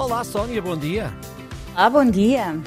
[0.00, 1.12] Olá, Sónia, bom dia.
[1.76, 2.58] Ah, bom dia.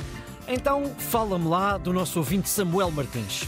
[0.47, 3.41] Então, fala-me lá do nosso ouvinte Samuel Martins.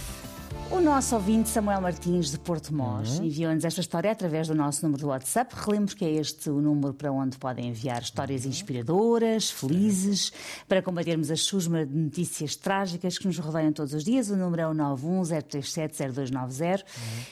[0.72, 3.26] O nosso ouvinte Samuel Martins de Porto Mós Uhum.
[3.26, 5.54] enviou-nos esta história através do nosso número do WhatsApp.
[5.56, 10.34] Relembro que é este o número para onde podem enviar histórias inspiradoras, felizes,
[10.68, 14.30] para combatermos as chusmas de notícias trágicas que nos rodeiam todos os dias.
[14.32, 16.84] O número é o 910370290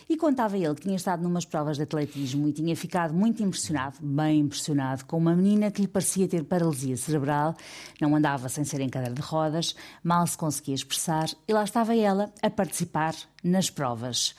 [0.07, 3.97] e contava ele que tinha estado numas provas de atletismo e tinha ficado muito impressionado,
[4.01, 7.55] bem impressionado, com uma menina que lhe parecia ter paralisia cerebral,
[7.99, 11.95] não andava sem ser em cadeira de rodas, mal se conseguia expressar e lá estava
[11.95, 14.35] ela a participar nas provas.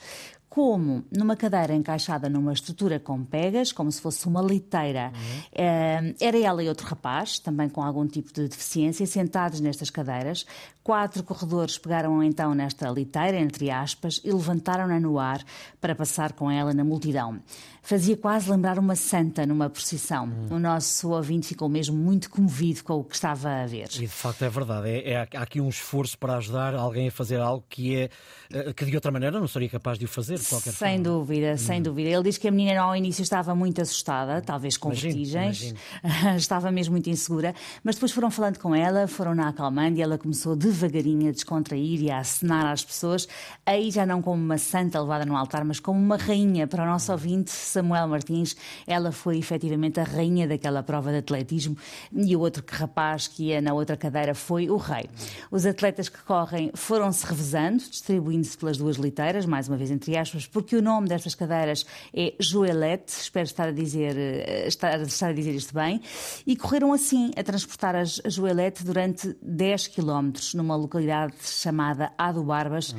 [0.55, 5.11] Como numa cadeira encaixada numa estrutura com pegas, como se fosse uma liteira.
[5.51, 10.45] Eh, Era ela e outro rapaz, também com algum tipo de deficiência, sentados nestas cadeiras.
[10.81, 15.43] Quatro corredores pegaram então nesta liteira, entre aspas, e levantaram-na no ar
[15.81, 17.41] para passar com ela na multidão.
[17.81, 20.29] Fazia quase lembrar uma santa numa procissão.
[20.49, 23.87] O nosso ouvinte ficou mesmo muito comovido com o que estava a ver.
[23.95, 27.11] E de facto é verdade, é, é- há aqui um esforço para ajudar alguém a
[27.11, 28.09] fazer algo que é
[28.51, 31.03] eh, que de outra maneira não seria capaz de o fazer de qualquer Sem forma.
[31.03, 32.09] dúvida, sem dúvida.
[32.09, 35.73] Ele diz que a menina ao início estava muito assustada, talvez com Imagino, vertigens,
[36.37, 40.55] estava mesmo muito insegura, mas depois foram falando com ela, foram-na acalmando e ela começou
[40.55, 43.27] devagarinho a descontrair e a acenar às pessoas,
[43.65, 46.67] aí já não como uma santa levada no altar, mas como uma rainha.
[46.67, 48.55] Para o nosso ouvinte, Samuel Martins,
[48.87, 51.77] ela foi efetivamente a rainha daquela prova de atletismo
[52.13, 55.09] e o outro rapaz que ia na outra cadeira foi o rei.
[55.51, 60.34] Os atletas que correm foram-se revezando, distribuindo-se pelas duas liteiras, mais uma vez entre aspas,
[60.45, 65.33] porque o nome destas cadeiras é Joelette, espero estar a dizer, eh, estar, estar a
[65.33, 66.01] dizer isto bem,
[66.45, 72.95] e correram assim a transportar a Joelette durante 10 quilómetros numa localidade chamada Ado Barbas,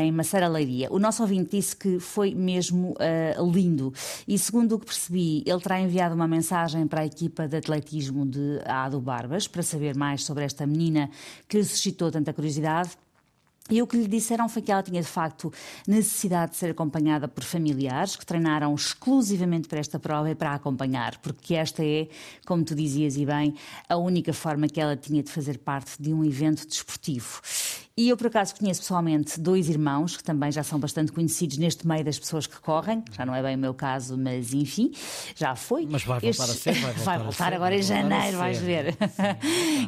[0.00, 0.88] em Maceira Leiria.
[0.90, 3.92] O nosso ouvinte disse que foi mesmo eh, lindo
[4.26, 8.26] e segundo o que percebi, ele terá enviado uma mensagem para a equipa de atletismo
[8.26, 11.10] de Ado Barbas para saber mais sobre esta menina
[11.48, 12.90] que suscitou tanta curiosidade.
[13.70, 15.50] E o que lhe disseram foi que ela tinha de facto
[15.88, 20.54] necessidade de ser acompanhada por familiares que treinaram exclusivamente para esta prova e para a
[20.56, 22.06] acompanhar, porque esta é,
[22.44, 23.54] como tu dizias e bem,
[23.88, 27.40] a única forma que ela tinha de fazer parte de um evento desportivo.
[27.96, 31.86] E eu, por acaso, conheço pessoalmente dois irmãos que também já são bastante conhecidos neste
[31.86, 33.04] meio das pessoas que correm.
[33.12, 34.90] Já não é bem o meu caso, mas enfim,
[35.36, 35.86] já foi.
[35.88, 38.58] Mas vai voltar a ser, vai voltar a voltar ser, agora em vai janeiro, vais
[38.58, 38.96] ver.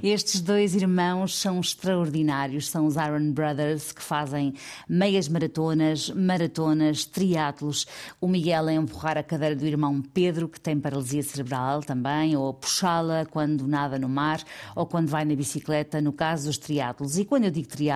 [0.04, 4.54] Estes dois irmãos são extraordinários, são os Iron Brothers que fazem
[4.88, 7.88] meias maratonas, maratonas, triatlos.
[8.20, 12.50] O Miguel a empurrar a cadeira do irmão Pedro, que tem paralisia cerebral também, ou
[12.50, 14.40] a puxá-la quando nada no mar,
[14.76, 17.18] ou quando vai na bicicleta, no caso dos triatlos.
[17.18, 17.95] E quando eu digo triatlos,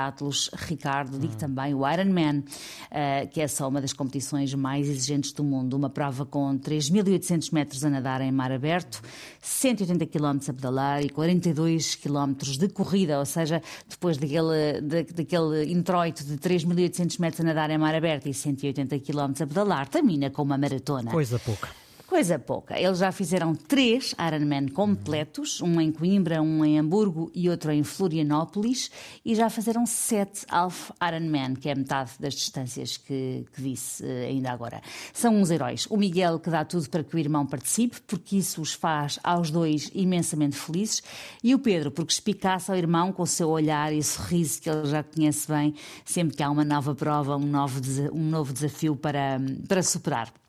[0.55, 2.43] Ricardo, digo também o Ironman,
[2.91, 5.75] eh, que é só uma das competições mais exigentes do mundo.
[5.75, 9.03] Uma prova com 3.800 metros a nadar em mar aberto,
[9.41, 15.72] 180 km a pedalar e 42 km de corrida, ou seja, depois daquele, da- daquele
[15.72, 20.31] introito de 3.800 metros a nadar em mar aberto e 180 km a pedalar, termina
[20.31, 21.10] com uma maratona.
[21.10, 21.69] Coisa pouca.
[22.10, 22.76] Coisa pouca.
[22.76, 27.84] Eles já fizeram três Ironman completos, um em Coimbra, um em Hamburgo e outro em
[27.84, 28.91] Florianópolis,
[29.25, 34.26] e já fizeram sete Half Ironman, que é metade das distâncias que, que disse eh,
[34.26, 34.82] ainda agora.
[35.12, 35.87] São uns heróis.
[35.88, 39.53] O Miguel que dá tudo para que o irmão participe, porque isso os faz aos
[39.53, 41.04] dois imensamente felizes,
[41.44, 44.84] e o Pedro, porque espicaça ao irmão com o seu olhar e sorriso que ele
[44.88, 47.81] já conhece bem, sempre que há uma nova prova, um novo,
[48.12, 50.40] um novo desafio para, para superar.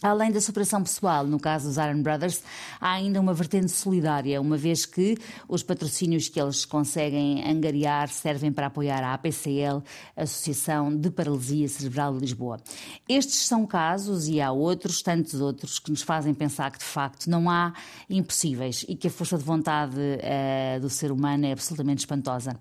[0.00, 2.40] Além da superação pessoal, no caso dos Iron Brothers,
[2.80, 8.52] há ainda uma vertente solidária, uma vez que os patrocínios que eles conseguem angariar servem
[8.52, 9.82] para apoiar a APCL,
[10.16, 12.60] Associação de Paralisia Cerebral de Lisboa.
[13.08, 17.28] Estes são casos, e há outros, tantos outros, que nos fazem pensar que, de facto,
[17.28, 17.72] não há
[18.08, 22.56] impossíveis e que a força de vontade eh, do ser humano é absolutamente espantosa.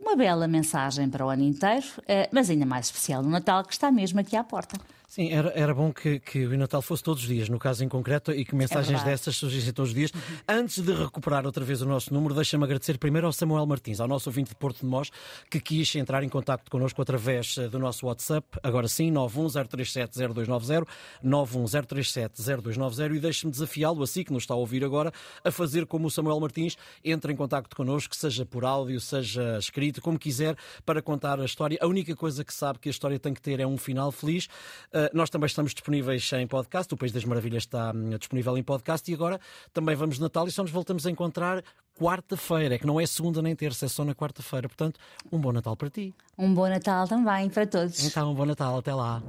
[0.00, 3.72] Uma bela mensagem para o ano inteiro, eh, mas ainda mais especial no Natal, que
[3.72, 4.78] está mesmo aqui à porta.
[5.08, 7.88] Sim, era, era bom que, que o Natal fosse todos os dias, no caso em
[7.88, 9.10] concreto, e que mensagens verdade.
[9.10, 10.12] dessas surgissem todos os dias.
[10.46, 14.06] Antes de recuperar outra vez o nosso número, deixa-me agradecer primeiro ao Samuel Martins, ao
[14.06, 15.10] nosso ouvinte de Porto de Mós,
[15.50, 20.86] que quis entrar em contato connosco através eh, do nosso WhatsApp, agora sim, 910370290,
[21.24, 25.10] 910370290, e deixe-me desafiá-lo, assim que nos está a ouvir agora,
[25.42, 29.87] a fazer como o Samuel Martins, entre em contato connosco, seja por áudio, seja escrito,
[30.00, 31.78] como quiser, para contar a história.
[31.80, 34.46] A única coisa que sabe que a história tem que ter é um final feliz.
[34.46, 38.62] Uh, nós também estamos disponíveis em podcast, o País das Maravilhas está hum, disponível em
[38.62, 39.40] podcast e agora
[39.72, 41.62] também vamos de Natal e só nos voltamos a encontrar
[41.98, 44.68] quarta-feira, é que não é segunda nem terça, é só na quarta-feira.
[44.68, 45.00] Portanto,
[45.32, 46.14] um bom Natal para ti.
[46.36, 48.04] Um bom Natal também para todos.
[48.04, 49.22] Então, um bom Natal, até lá.